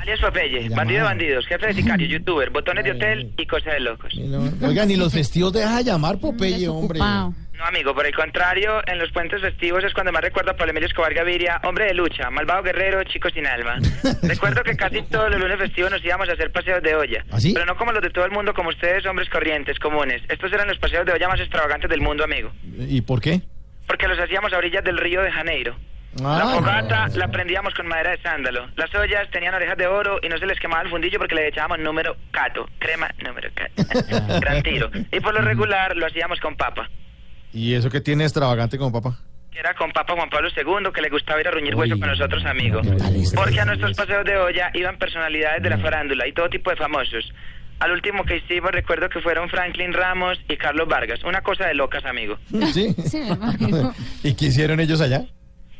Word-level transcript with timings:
Alias 0.00 0.20
Popeye, 0.20 0.68
bandido 0.70 1.00
de 1.00 1.04
bandidos, 1.04 1.46
jefe 1.46 1.66
de 1.66 1.74
sicario, 1.74 2.06
youtuber, 2.08 2.48
botones 2.48 2.84
de 2.84 2.92
hotel 2.92 3.32
y 3.36 3.46
cosas 3.46 3.74
de 3.74 3.80
locos. 3.80 4.14
No, 4.16 4.50
Oiga, 4.66 4.86
ni 4.86 4.96
los 4.96 5.12
festivos 5.12 5.52
deja 5.52 5.76
de 5.78 5.84
llamar 5.84 6.18
Popeye, 6.18 6.68
hombre. 6.68 6.98
No, 6.98 7.66
amigo, 7.66 7.94
por 7.94 8.06
el 8.06 8.14
contrario, 8.14 8.80
en 8.86 8.98
los 8.98 9.12
puentes 9.12 9.42
festivos 9.42 9.84
es 9.84 9.92
cuando 9.92 10.10
más 10.10 10.22
recuerdo 10.22 10.52
a 10.52 10.56
Pablo 10.56 10.70
Emilio 10.70 10.88
Escobar 10.88 11.12
Gaviria, 11.12 11.60
hombre 11.64 11.84
de 11.84 11.92
lucha, 11.92 12.30
malvado 12.30 12.62
guerrero, 12.62 13.04
chico 13.04 13.28
sin 13.28 13.46
alma. 13.46 13.78
recuerdo 14.22 14.62
que 14.62 14.74
casi 14.74 15.02
todos 15.02 15.30
los 15.30 15.38
lunes 15.38 15.58
festivos 15.58 15.90
nos 15.90 16.02
íbamos 16.02 16.30
a 16.30 16.32
hacer 16.32 16.50
paseos 16.50 16.82
de 16.82 16.94
olla. 16.94 17.22
¿Ah, 17.30 17.38
sí? 17.38 17.52
Pero 17.52 17.66
no 17.66 17.76
como 17.76 17.92
los 17.92 18.02
de 18.02 18.08
todo 18.08 18.24
el 18.24 18.30
mundo, 18.30 18.54
como 18.54 18.70
ustedes, 18.70 19.04
hombres 19.04 19.28
corrientes, 19.28 19.78
comunes. 19.78 20.22
Estos 20.30 20.50
eran 20.50 20.68
los 20.68 20.78
paseos 20.78 21.04
de 21.04 21.12
olla 21.12 21.28
más 21.28 21.40
extravagantes 21.40 21.90
del 21.90 22.00
mundo, 22.00 22.24
amigo. 22.24 22.50
¿Y 22.78 23.02
por 23.02 23.20
qué? 23.20 23.42
Porque 23.86 24.08
los 24.08 24.18
hacíamos 24.18 24.54
a 24.54 24.56
orillas 24.56 24.82
del 24.82 24.96
río 24.96 25.20
de 25.20 25.30
Janeiro. 25.30 25.76
La 26.20 26.38
Ah, 26.38 26.54
fogata 26.56 27.08
la 27.14 27.28
prendíamos 27.28 27.72
con 27.74 27.86
madera 27.86 28.10
de 28.10 28.18
sándalo. 28.22 28.68
Las 28.76 28.92
ollas 28.94 29.30
tenían 29.30 29.54
orejas 29.54 29.76
de 29.78 29.86
oro 29.86 30.18
y 30.22 30.28
no 30.28 30.38
se 30.38 30.46
les 30.46 30.58
quemaba 30.58 30.82
el 30.82 30.90
fundillo 30.90 31.18
porque 31.18 31.34
le 31.36 31.46
echábamos 31.48 31.78
número 31.78 32.16
cato. 32.32 32.68
Crema 32.80 33.08
número 33.24 33.48
cato. 33.54 34.40
Gran 34.40 34.62
tiro. 34.62 34.90
Y 35.12 35.20
por 35.20 35.32
lo 35.34 35.40
regular 35.40 35.96
lo 35.96 36.06
hacíamos 36.06 36.40
con 36.40 36.56
papa. 36.56 36.90
¿Y 37.52 37.74
eso 37.74 37.90
que 37.90 38.00
tiene 38.00 38.24
extravagante 38.24 38.76
como 38.76 38.92
papá? 39.00 39.18
Que 39.52 39.58
era 39.60 39.74
con 39.74 39.90
Papa 39.90 40.14
Juan 40.14 40.30
Pablo 40.30 40.48
II, 40.56 40.92
que 40.94 41.00
le 41.02 41.08
gustaba 41.10 41.40
ir 41.40 41.48
a 41.48 41.50
ruñir 41.50 41.74
hueso 41.74 41.94
Uy, 41.94 42.00
con 42.00 42.08
nosotros, 42.08 42.44
amigo. 42.44 42.80
¿qué 42.82 42.90
tal 42.92 43.16
eso? 43.16 43.34
Porque 43.36 43.58
a 43.60 43.64
nuestros 43.64 43.96
paseos 43.96 44.24
de 44.24 44.36
olla 44.36 44.70
iban 44.74 44.96
personalidades 44.98 45.60
de 45.62 45.70
la 45.70 45.78
farándula 45.78 46.26
y 46.28 46.32
todo 46.32 46.48
tipo 46.48 46.70
de 46.70 46.76
famosos. 46.76 47.32
Al 47.80 47.90
último 47.92 48.24
que 48.24 48.36
hicimos 48.36 48.70
recuerdo 48.72 49.08
que 49.08 49.20
fueron 49.20 49.48
Franklin 49.48 49.92
Ramos 49.92 50.38
y 50.48 50.56
Carlos 50.56 50.86
Vargas. 50.86 51.24
Una 51.24 51.40
cosa 51.40 51.66
de 51.66 51.74
locas, 51.74 52.04
amigo. 52.04 52.38
¿Sí? 52.72 52.94
Sí. 53.06 53.22
¿Y 54.22 54.34
qué 54.34 54.46
hicieron 54.46 54.78
ellos 54.80 55.00
allá? 55.00 55.22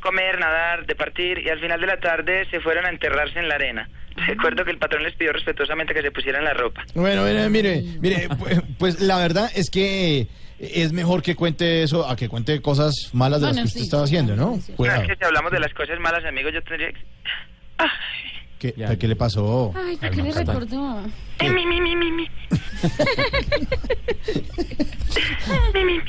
Comer, 0.00 0.38
nadar, 0.38 0.86
departir 0.86 1.38
y 1.44 1.48
al 1.48 1.60
final 1.60 1.80
de 1.80 1.86
la 1.86 2.00
tarde 2.00 2.46
se 2.50 2.60
fueron 2.60 2.86
a 2.86 2.90
enterrarse 2.90 3.38
en 3.38 3.48
la 3.48 3.54
arena. 3.56 3.88
Recuerdo 4.26 4.64
que 4.64 4.70
el 4.72 4.78
patrón 4.78 5.02
les 5.04 5.14
pidió 5.14 5.32
respetuosamente 5.32 5.94
que 5.94 6.02
se 6.02 6.10
pusieran 6.10 6.44
la 6.44 6.52
ropa. 6.54 6.84
Bueno, 6.94 7.22
mire, 7.24 7.48
mire, 7.48 7.82
mire, 8.00 8.28
pu- 8.28 8.62
pues 8.78 9.00
la 9.00 9.16
verdad 9.18 9.50
es 9.54 9.70
que 9.70 10.26
es 10.58 10.92
mejor 10.92 11.22
que 11.22 11.36
cuente 11.36 11.82
eso 11.82 12.06
a 12.08 12.16
que 12.16 12.28
cuente 12.28 12.60
cosas 12.60 13.10
malas 13.14 13.40
de 13.40 13.46
las 13.46 13.56
Bueno, 13.56 13.62
que 13.64 13.68
usted 13.68 13.80
sí, 13.80 13.84
estaba 13.86 14.06
sí, 14.06 14.16
haciendo, 14.16 14.36
¿no? 14.36 14.58
Cuidado. 14.76 15.02
Es 15.02 15.08
que 15.08 15.16
si 15.16 15.24
hablamos 15.24 15.52
de 15.52 15.60
las 15.60 15.72
cosas 15.72 15.98
malas, 16.00 16.24
amigos, 16.24 16.52
yo 16.52 16.62
tendría 16.62 16.88
que... 16.92 16.98
¿Qué, 18.58 18.74
¿Qué 18.98 19.08
le 19.08 19.16
pasó? 19.16 19.72
Ay, 19.74 19.96
¿por 19.96 20.10
qué 20.10 20.22
le 20.22 20.32
recordó? 20.32 21.00
Mi, 21.40 21.48
mi, 21.48 21.64
mi, 21.64 21.80
mi, 21.80 21.96
mi, 21.96 22.10
mi. 22.12 22.28
Mi, 25.74 25.84
mi, 25.84 25.94
mi. 25.94 26.00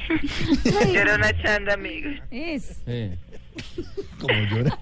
Yo 0.94 1.00
era 1.02 1.16
una 1.16 1.31
chanda, 1.42 1.73
amigos. 1.73 2.14
Es. 2.30 2.81
Como 4.19 4.33
llora. 4.49 4.77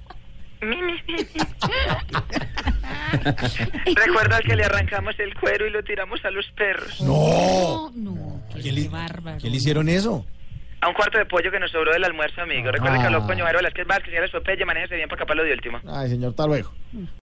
Al 4.31 4.43
que 4.43 4.55
le 4.55 4.63
arrancamos 4.63 5.17
el 5.19 5.33
cuero 5.35 5.67
y 5.67 5.71
lo 5.71 5.83
tiramos 5.83 6.23
a 6.25 6.31
los 6.31 6.45
perros. 6.51 7.01
¡No! 7.01 7.91
No, 7.95 8.11
no. 8.13 8.41
¿Quién 8.61 8.75
le, 8.75 8.83
Qué 8.83 8.89
bárbaro. 8.89 9.37
¿Quién 9.39 9.51
le 9.51 9.57
hicieron 9.57 9.89
eso? 9.89 10.25
A 10.81 10.87
un 10.87 10.93
cuarto 10.93 11.17
de 11.17 11.25
pollo 11.25 11.51
que 11.51 11.59
nos 11.59 11.71
sobró 11.71 11.91
del 11.91 12.03
almuerzo, 12.05 12.41
amigo. 12.41 12.71
Recuerda 12.71 12.97
que 12.97 13.03
Ah. 13.03 13.07
habló 13.07 13.25
con 13.25 13.35
Ñovaro 13.37 13.57
Velázquez 13.59 13.85
Vázquez 13.87 14.13
y 14.13 14.15
era 14.15 14.27
Popeye, 14.29 14.65
manéjese 14.65 14.95
bien 14.95 15.09
para 15.09 15.19
capaz 15.19 15.35
lo 15.35 15.43
de 15.43 15.53
último. 15.53 15.79
Ay, 15.87 16.09
señor, 16.09 16.29
hasta 16.31 16.45
luego. 16.47 16.71